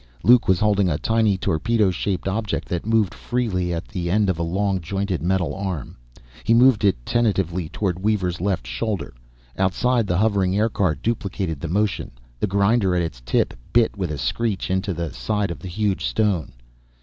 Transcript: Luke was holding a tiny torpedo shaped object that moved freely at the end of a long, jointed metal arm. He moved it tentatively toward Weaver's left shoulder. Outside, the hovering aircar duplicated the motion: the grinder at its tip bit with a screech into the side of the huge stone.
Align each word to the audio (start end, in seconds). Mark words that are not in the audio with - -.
Luke 0.23 0.47
was 0.47 0.59
holding 0.59 0.89
a 0.89 0.97
tiny 0.97 1.37
torpedo 1.37 1.91
shaped 1.91 2.27
object 2.27 2.67
that 2.69 2.87
moved 2.87 3.13
freely 3.13 3.71
at 3.71 3.87
the 3.87 4.09
end 4.09 4.31
of 4.31 4.39
a 4.39 4.41
long, 4.41 4.79
jointed 4.81 5.21
metal 5.21 5.53
arm. 5.53 5.95
He 6.43 6.55
moved 6.55 6.83
it 6.83 7.05
tentatively 7.05 7.69
toward 7.69 7.99
Weaver's 7.99 8.41
left 8.41 8.65
shoulder. 8.65 9.13
Outside, 9.59 10.07
the 10.07 10.17
hovering 10.17 10.57
aircar 10.57 10.95
duplicated 10.95 11.59
the 11.59 11.67
motion: 11.67 12.09
the 12.39 12.47
grinder 12.47 12.95
at 12.95 13.03
its 13.03 13.21
tip 13.23 13.53
bit 13.73 13.95
with 13.95 14.09
a 14.09 14.17
screech 14.17 14.71
into 14.71 14.91
the 14.91 15.13
side 15.13 15.51
of 15.51 15.59
the 15.59 15.67
huge 15.67 16.03
stone. 16.03 16.53